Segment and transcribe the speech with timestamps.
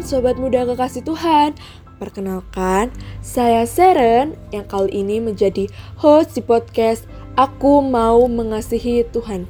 [0.00, 1.52] Sobat Muda Kekasih Tuhan.
[2.00, 2.88] Perkenalkan,
[3.20, 5.68] saya Seren yang kali ini menjadi
[6.00, 7.04] host di podcast
[7.36, 9.44] Aku Mau Mengasihi Tuhan.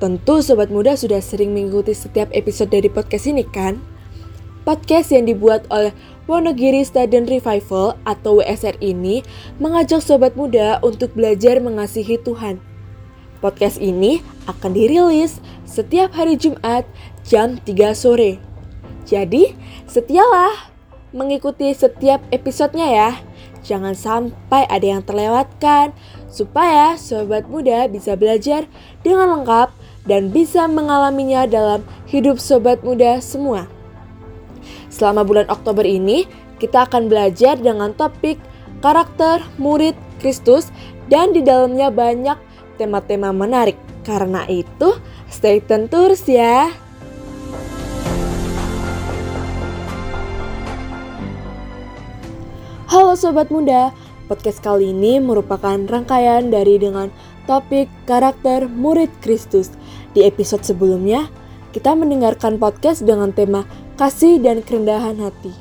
[0.00, 3.76] Tentu Sobat Muda sudah sering mengikuti setiap episode dari podcast ini kan?
[4.64, 5.92] Podcast yang dibuat oleh
[6.24, 9.20] Wonogiri Student Revival atau WSR ini
[9.60, 12.64] mengajak Sobat Muda untuk belajar mengasihi Tuhan.
[13.44, 15.36] Podcast ini akan dirilis
[15.68, 16.88] setiap hari Jumat
[17.28, 18.53] jam 3 sore
[19.04, 19.52] jadi,
[19.84, 20.72] setialah
[21.14, 23.10] mengikuti setiap episodenya ya.
[23.64, 25.96] Jangan sampai ada yang terlewatkan,
[26.28, 28.68] supaya sobat muda bisa belajar
[29.00, 29.72] dengan lengkap
[30.04, 31.80] dan bisa mengalaminya dalam
[32.10, 33.70] hidup sobat muda semua.
[34.92, 36.28] Selama bulan Oktober ini,
[36.60, 38.36] kita akan belajar dengan topik
[38.84, 40.68] karakter murid Kristus
[41.08, 42.36] dan di dalamnya banyak
[42.76, 43.76] tema-tema menarik.
[44.04, 44.96] Karena itu,
[45.32, 46.83] stay tune terus ya.
[52.84, 53.96] Halo Sobat Muda,
[54.28, 57.08] podcast kali ini merupakan rangkaian dari dengan
[57.48, 59.72] topik karakter murid Kristus.
[60.12, 61.32] Di episode sebelumnya,
[61.72, 63.64] kita mendengarkan podcast dengan tema
[63.96, 65.56] kasih dan kerendahan hati.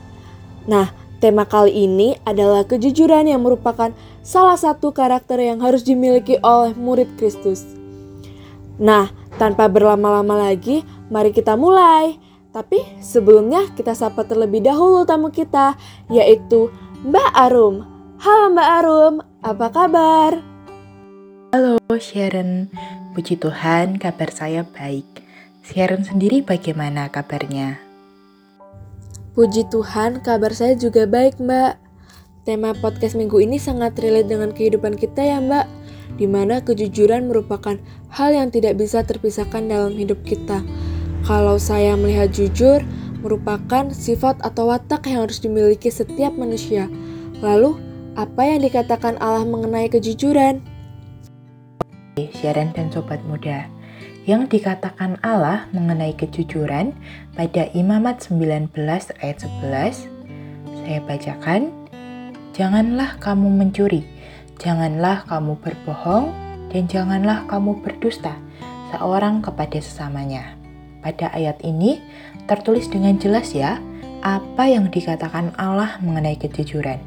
[0.67, 0.91] Nah,
[1.23, 7.07] tema kali ini adalah kejujuran yang merupakan salah satu karakter yang harus dimiliki oleh murid
[7.15, 7.63] Kristus.
[8.75, 9.07] Nah,
[9.39, 12.19] tanpa berlama-lama lagi, mari kita mulai.
[12.53, 15.73] Tapi sebelumnya kita sapa terlebih dahulu tamu kita,
[16.13, 16.69] yaitu
[17.03, 17.83] Mbak Arum.
[18.15, 20.39] Halo Mbak Arum, apa kabar?
[21.51, 22.71] Halo Sharon,
[23.11, 25.03] puji Tuhan kabar saya baik.
[25.67, 27.75] Sharon sendiri bagaimana kabarnya?
[29.35, 31.75] Puji Tuhan kabar saya juga baik Mbak.
[32.47, 35.67] Tema podcast minggu ini sangat relate dengan kehidupan kita ya Mbak.
[36.15, 37.75] Di mana kejujuran merupakan
[38.15, 40.63] hal yang tidak bisa terpisahkan dalam hidup kita.
[41.27, 42.79] Kalau saya melihat jujur,
[43.23, 46.91] merupakan sifat atau watak yang harus dimiliki setiap manusia.
[47.39, 47.79] Lalu,
[48.19, 50.59] apa yang dikatakan Allah mengenai kejujuran?
[52.19, 53.65] Sharon dan Sobat Muda,
[54.29, 56.93] yang dikatakan Allah mengenai kejujuran
[57.33, 58.69] pada Imamat 19
[59.23, 60.05] ayat 11,
[60.83, 61.73] saya bacakan,
[62.53, 64.05] Janganlah kamu mencuri,
[64.61, 66.29] janganlah kamu berbohong,
[66.69, 68.37] dan janganlah kamu berdusta
[68.93, 70.53] seorang kepada sesamanya.
[71.01, 71.97] Pada ayat ini,
[72.49, 73.79] tertulis dengan jelas ya
[74.23, 76.99] apa yang dikatakan Allah mengenai kejujuran.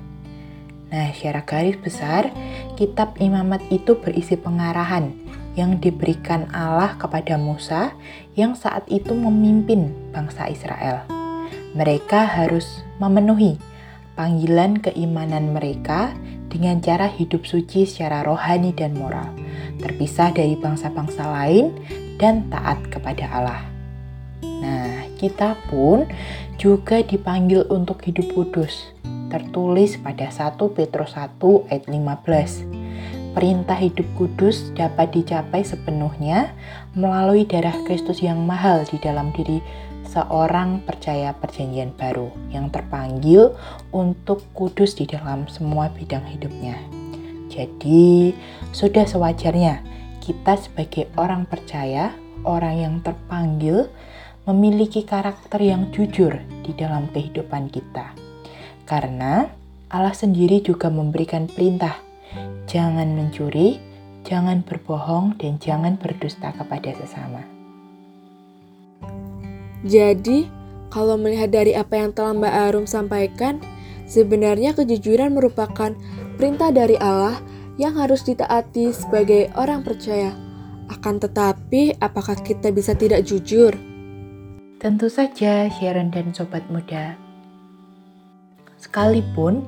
[0.92, 2.30] Nah, secara garis besar,
[2.78, 5.10] kitab imamat itu berisi pengarahan
[5.56, 7.96] yang diberikan Allah kepada Musa
[8.36, 11.08] yang saat itu memimpin bangsa Israel.
[11.72, 13.56] Mereka harus memenuhi
[14.14, 16.12] panggilan keimanan mereka
[16.52, 19.28] dengan cara hidup suci secara rohani dan moral,
[19.80, 21.72] terpisah dari bangsa-bangsa lain
[22.20, 23.60] dan taat kepada Allah.
[24.40, 26.06] Nah, kita pun
[26.60, 28.92] juga dipanggil untuk hidup kudus.
[29.32, 31.40] Tertulis pada 1 Petrus 1
[31.72, 33.36] ayat 15.
[33.36, 36.56] Perintah hidup kudus dapat dicapai sepenuhnya
[36.96, 39.60] melalui darah Kristus yang mahal di dalam diri
[40.08, 43.52] seorang percaya perjanjian baru yang terpanggil
[43.92, 46.80] untuk kudus di dalam semua bidang hidupnya.
[47.52, 48.32] Jadi,
[48.72, 49.84] sudah sewajarnya
[50.24, 52.16] kita sebagai orang percaya,
[52.48, 53.92] orang yang terpanggil
[54.46, 58.14] memiliki karakter yang jujur di dalam kehidupan kita.
[58.86, 59.50] Karena
[59.90, 61.98] Allah sendiri juga memberikan perintah,
[62.70, 63.82] jangan mencuri,
[64.22, 67.42] jangan berbohong, dan jangan berdusta kepada sesama.
[69.82, 70.46] Jadi,
[70.90, 73.58] kalau melihat dari apa yang telah Mbak Arum sampaikan,
[74.06, 75.94] sebenarnya kejujuran merupakan
[76.38, 77.38] perintah dari Allah
[77.78, 80.34] yang harus ditaati sebagai orang percaya.
[80.86, 83.74] Akan tetapi, apakah kita bisa tidak jujur?
[84.76, 87.16] Tentu saja Sharon dan Sobat Muda.
[88.76, 89.64] Sekalipun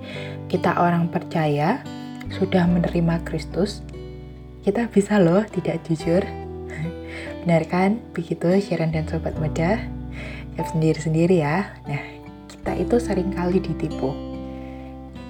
[0.53, 1.81] kita orang percaya
[2.29, 3.81] sudah menerima Kristus,
[4.69, 6.21] kita bisa loh tidak jujur.
[7.41, 8.05] Benar kan?
[8.13, 9.81] Begitu Sharon dan Sobat Muda.
[10.61, 11.73] Ya sendiri-sendiri ya.
[11.89, 12.05] Nah,
[12.53, 14.13] kita itu sering kali ditipu.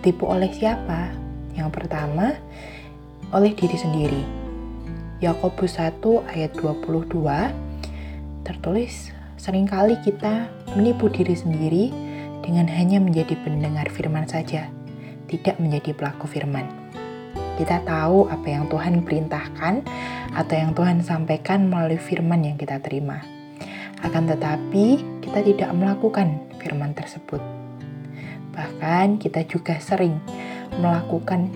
[0.02, 1.14] Tipu oleh siapa?
[1.54, 2.34] Yang pertama,
[3.30, 4.22] oleh diri sendiri.
[5.22, 6.02] Yakobus 1
[6.34, 7.14] ayat 22
[8.42, 11.94] tertulis Seringkali kita menipu diri sendiri
[12.42, 14.66] dengan hanya menjadi pendengar firman saja,
[15.30, 16.66] tidak menjadi pelaku firman.
[17.54, 19.86] Kita tahu apa yang Tuhan perintahkan
[20.34, 23.22] atau yang Tuhan sampaikan melalui firman yang kita terima.
[24.02, 27.38] Akan tetapi, kita tidak melakukan firman tersebut.
[28.58, 30.18] Bahkan kita juga sering
[30.82, 31.46] melakukan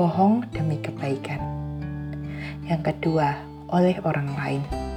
[0.00, 1.40] bohong demi kebaikan.
[2.64, 4.91] Yang kedua, oleh orang lain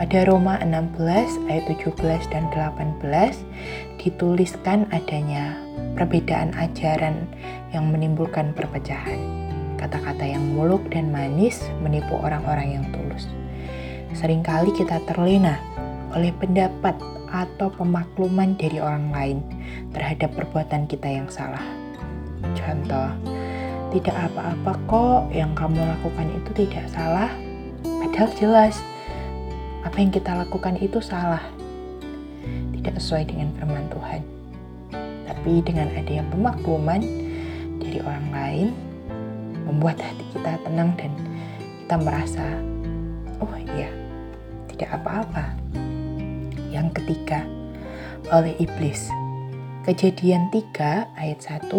[0.00, 0.96] Pada Roma 16
[1.52, 3.04] ayat 17 dan 18
[4.00, 5.60] dituliskan adanya
[5.92, 7.28] perbedaan ajaran
[7.76, 9.20] yang menimbulkan perpecahan.
[9.76, 13.28] Kata-kata yang muluk dan manis menipu orang-orang yang tulus.
[14.16, 15.60] Seringkali kita terlena
[16.16, 16.96] oleh pendapat
[17.28, 19.44] atau pemakluman dari orang lain
[19.92, 21.60] terhadap perbuatan kita yang salah.
[22.56, 23.12] Contoh,
[23.92, 27.28] tidak apa-apa kok yang kamu lakukan itu tidak salah,
[27.84, 28.80] padahal jelas
[29.80, 31.40] apa yang kita lakukan itu salah.
[32.76, 34.20] Tidak sesuai dengan firman Tuhan.
[35.24, 37.00] Tapi dengan adanya pemakluman
[37.80, 38.68] dari orang lain,
[39.64, 41.12] membuat hati kita tenang dan
[41.84, 42.44] kita merasa,
[43.40, 43.88] oh iya,
[44.68, 45.56] tidak apa-apa.
[46.68, 47.44] Yang ketiga,
[48.28, 49.08] oleh iblis.
[49.88, 51.72] Kejadian 3 ayat 1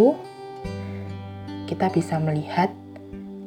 [1.70, 2.74] kita bisa melihat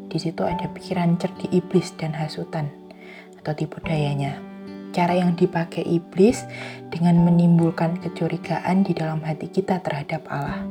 [0.09, 2.71] di situ ada pikiran cerdik iblis dan hasutan
[3.45, 4.41] atau tipu dayanya.
[4.97, 6.49] Cara yang dipakai iblis
[6.89, 10.65] dengan menimbulkan kecurigaan di dalam hati kita terhadap Allah.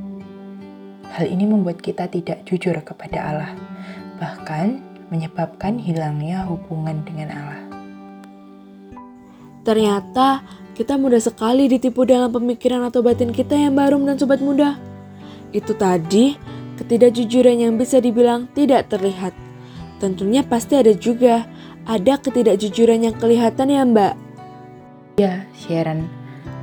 [1.14, 3.52] Hal ini membuat kita tidak jujur kepada Allah,
[4.18, 4.82] bahkan
[5.14, 7.62] menyebabkan hilangnya hubungan dengan Allah.
[9.62, 10.42] Ternyata
[10.74, 14.82] kita mudah sekali ditipu dalam pemikiran atau batin kita yang baru dan sobat muda.
[15.54, 16.34] Itu tadi
[16.82, 19.38] ketidakjujuran yang bisa dibilang tidak terlihat.
[20.02, 21.46] Tentunya pasti ada juga,
[21.84, 24.16] ada ketidakjujuran yang kelihatan ya mbak.
[25.20, 26.08] Ya, Sharon.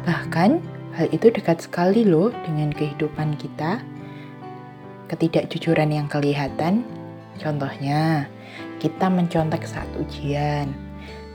[0.09, 0.65] Bahkan
[0.97, 3.85] hal itu dekat sekali loh dengan kehidupan kita.
[5.13, 6.87] Ketidakjujuran yang kelihatan,
[7.37, 8.31] contohnya
[8.81, 10.73] kita mencontek saat ujian,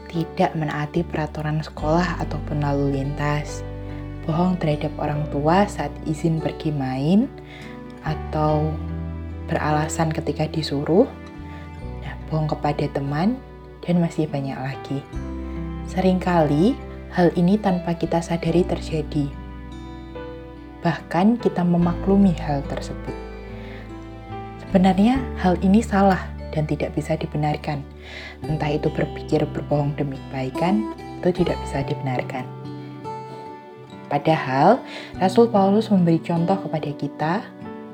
[0.09, 3.61] tidak menaati peraturan sekolah ataupun lalu lintas,
[4.25, 7.29] bohong terhadap orang tua saat izin pergi main,
[8.01, 8.73] atau
[9.45, 11.05] beralasan ketika disuruh,
[12.01, 13.37] nah, bohong kepada teman,
[13.85, 14.99] dan masih banyak lagi.
[15.89, 16.75] Seringkali
[17.13, 19.29] hal ini tanpa kita sadari terjadi.
[20.81, 23.13] Bahkan kita memaklumi hal tersebut.
[24.61, 27.81] Sebenarnya hal ini salah dan tidak bisa dibenarkan.
[28.43, 32.45] Entah itu berpikir berbohong demi kebaikan, itu tidak bisa dibenarkan.
[34.11, 34.79] Padahal,
[35.17, 37.33] Rasul Paulus memberi contoh kepada kita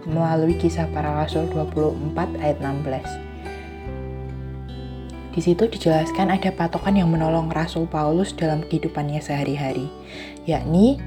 [0.05, 3.30] melalui kisah para rasul 24 ayat 16.
[5.31, 9.87] Di situ dijelaskan ada patokan yang menolong Rasul Paulus dalam kehidupannya sehari-hari,
[10.43, 10.99] yakni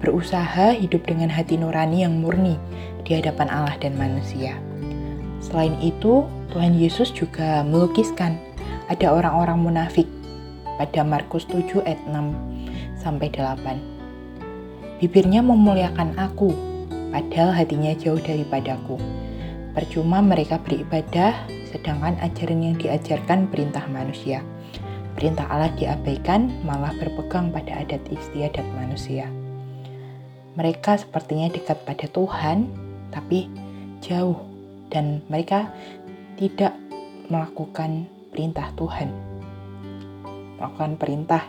[0.00, 2.56] berusaha hidup dengan hati nurani yang murni
[3.04, 4.56] di hadapan Allah dan manusia.
[5.44, 6.24] Selain itu,
[6.56, 8.40] Tuhan Yesus juga melukiskan
[8.88, 10.08] ada orang-orang munafik
[10.80, 12.32] pada Markus 7 ayat 6
[12.96, 15.00] sampai 8.
[15.04, 16.56] Bibirnya memuliakan aku,
[17.12, 18.96] padahal hatinya jauh daripadaku.
[19.76, 21.36] Percuma mereka beribadah,
[21.76, 24.40] sedangkan ajaran yang diajarkan perintah manusia.
[25.12, 29.28] Perintah Allah diabaikan, malah berpegang pada adat istiadat manusia.
[30.56, 32.72] Mereka sepertinya dekat pada Tuhan,
[33.12, 33.52] tapi
[34.00, 34.40] jauh,
[34.88, 35.68] dan mereka
[36.40, 36.72] tidak
[37.28, 39.08] melakukan perintah Tuhan,
[40.56, 41.44] melakukan perintah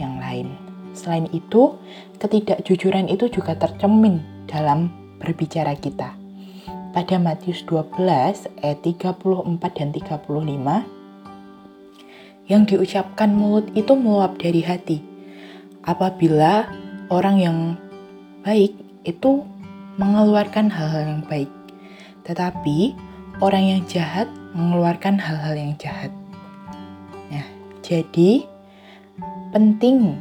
[0.00, 0.56] yang lain.
[0.96, 1.76] Selain itu,
[2.20, 6.23] ketidakjujuran itu juga tercemin dalam berbicara kita.
[6.94, 7.98] Pada Matius 12
[8.62, 9.18] ayat 34
[9.74, 15.02] dan 35, yang diucapkan mulut itu meluap dari hati.
[15.82, 16.70] Apabila
[17.10, 17.58] orang yang
[18.46, 19.42] baik itu
[19.98, 21.50] mengeluarkan hal-hal yang baik,
[22.30, 22.94] tetapi
[23.42, 26.14] orang yang jahat mengeluarkan hal-hal yang jahat.
[27.26, 27.42] Nah,
[27.82, 28.46] jadi
[29.50, 30.14] penting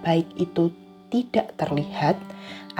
[0.00, 0.72] baik itu
[1.12, 2.16] tidak terlihat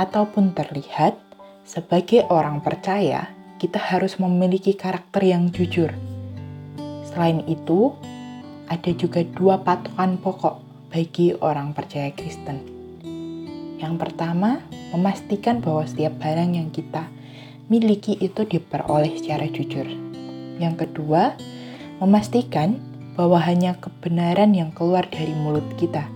[0.01, 1.28] ataupun terlihat
[1.69, 3.29] sebagai orang percaya,
[3.61, 5.93] kita harus memiliki karakter yang jujur.
[7.05, 7.93] Selain itu,
[8.73, 12.65] ada juga dua patokan pokok bagi orang percaya Kristen.
[13.77, 14.65] Yang pertama,
[14.97, 17.05] memastikan bahwa setiap barang yang kita
[17.69, 19.85] miliki itu diperoleh secara jujur.
[20.57, 21.37] Yang kedua,
[22.01, 22.81] memastikan
[23.13, 26.09] bahwa hanya kebenaran yang keluar dari mulut kita.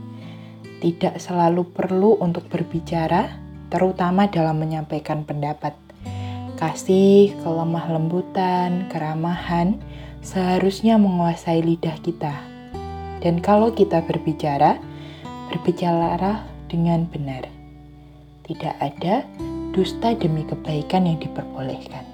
[0.81, 3.42] Tidak selalu perlu untuk berbicara,
[3.73, 5.73] terutama dalam menyampaikan pendapat.
[6.61, 9.81] Kasih, kelemah lembutan, keramahan
[10.21, 12.37] seharusnya menguasai lidah kita.
[13.25, 14.77] Dan kalau kita berbicara,
[15.49, 17.49] berbicara dengan benar.
[18.47, 19.25] Tidak ada
[19.73, 22.05] dusta demi kebaikan yang diperbolehkan.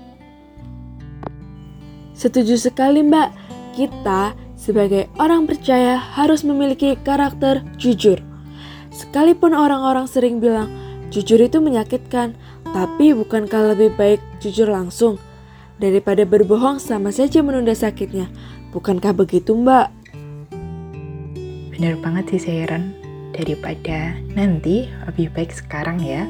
[2.14, 3.34] Setuju sekali mbak,
[3.74, 8.18] kita sebagai orang percaya harus memiliki karakter jujur.
[8.90, 12.36] Sekalipun orang-orang sering bilang jujur itu menyakitkan,
[12.68, 15.16] tapi bukankah lebih baik jujur langsung?
[15.78, 18.26] Daripada berbohong sama saja menunda sakitnya.
[18.74, 19.98] Bukankah begitu mbak?
[21.78, 22.90] bener banget sih Sharon.
[23.30, 26.26] Daripada nanti, lebih baik sekarang ya.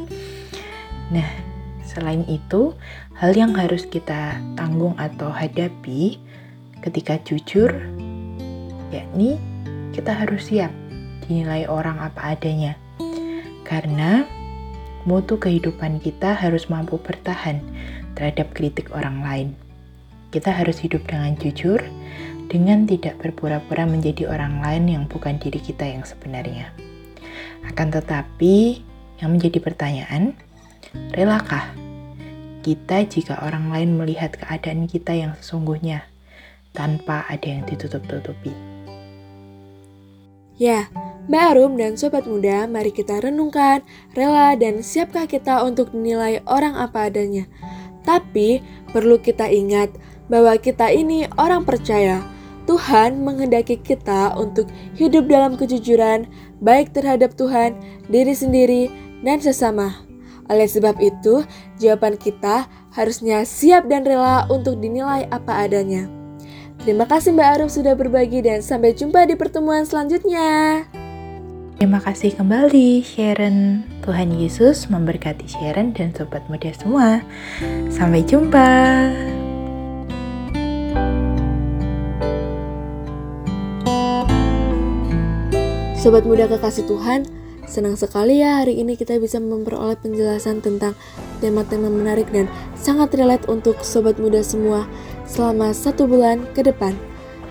[1.08, 1.24] Nah,
[1.80, 2.76] selain itu,
[3.16, 6.20] hal yang harus kita tanggung atau hadapi
[6.84, 7.72] ketika jujur,
[8.92, 9.40] yakni
[9.96, 10.68] kita harus siap
[11.24, 12.76] dinilai orang apa adanya.
[13.64, 14.28] Karena
[15.08, 17.64] mutu kehidupan kita harus mampu bertahan
[18.12, 19.48] terhadap kritik orang lain.
[20.28, 21.80] Kita harus hidup dengan jujur,
[22.52, 26.68] dengan tidak berpura-pura menjadi orang lain yang bukan diri kita yang sebenarnya.
[27.64, 28.84] Akan tetapi,
[29.24, 30.36] yang menjadi pertanyaan,
[31.16, 31.72] relakah
[32.60, 36.04] kita jika orang lain melihat keadaan kita yang sesungguhnya
[36.76, 38.52] tanpa ada yang ditutup-tutupi?
[40.60, 40.92] Ya,
[41.28, 43.84] Mbak Arum dan Sobat Muda, mari kita renungkan,
[44.16, 47.44] rela dan siapkah kita untuk dinilai orang apa adanya.
[48.00, 48.64] Tapi,
[48.96, 49.92] perlu kita ingat
[50.32, 52.24] bahwa kita ini orang percaya.
[52.64, 56.24] Tuhan menghendaki kita untuk hidup dalam kejujuran,
[56.64, 57.76] baik terhadap Tuhan,
[58.08, 58.88] diri sendiri,
[59.20, 60.00] dan sesama.
[60.48, 61.44] Oleh sebab itu,
[61.76, 66.08] jawaban kita harusnya siap dan rela untuk dinilai apa adanya.
[66.80, 70.88] Terima kasih Mbak Arum sudah berbagi dan sampai jumpa di pertemuan selanjutnya.
[71.78, 73.86] Terima kasih kembali Sharon.
[74.02, 77.22] Tuhan Yesus memberkati Sharon dan sobat muda semua.
[77.86, 78.66] Sampai jumpa.
[86.02, 87.30] Sobat muda kekasih Tuhan,
[87.70, 90.98] senang sekali ya hari ini kita bisa memperoleh penjelasan tentang
[91.38, 94.90] tema-tema menarik dan sangat relate untuk sobat muda semua
[95.30, 96.98] selama satu bulan ke depan.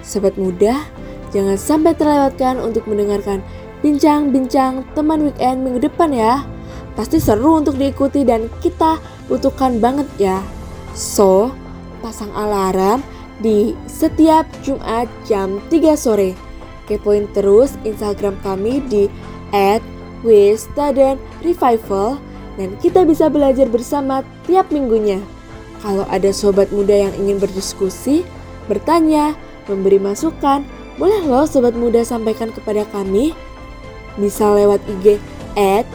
[0.04, 0.84] Sobat muda,
[1.32, 3.40] jangan sampai terlewatkan untuk mendengarkan
[3.82, 6.46] bincang-bincang teman weekend minggu depan ya.
[6.98, 8.98] Pasti seru untuk diikuti dan kita
[9.30, 10.42] butuhkan banget ya.
[10.98, 11.54] So,
[12.02, 13.06] pasang alarm
[13.38, 16.34] di setiap Jumat jam 3 sore.
[16.90, 19.06] Kepoin terus Instagram kami di
[20.26, 22.18] @wisstudentrevival
[22.58, 25.22] dan kita bisa belajar bersama tiap minggunya.
[25.86, 28.26] Kalau ada sobat muda yang ingin berdiskusi,
[28.66, 29.38] bertanya,
[29.70, 30.66] memberi masukan,
[30.98, 33.38] boleh loh sobat muda sampaikan kepada kami.
[34.18, 35.22] Bisa lewat IG
[35.56, 35.86] at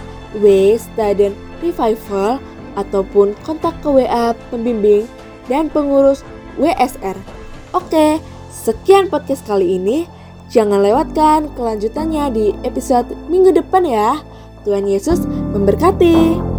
[1.62, 2.42] Revival
[2.74, 5.06] ataupun kontak ke WA pembimbing
[5.46, 6.24] dan pengurus
[6.56, 7.14] WSR.
[7.76, 8.18] Oke,
[8.50, 10.08] sekian podcast kali ini.
[10.52, 14.20] Jangan lewatkan kelanjutannya di episode minggu depan ya.
[14.68, 16.51] Tuhan Yesus memberkati.